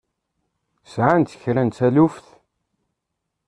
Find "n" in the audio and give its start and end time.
1.63-1.69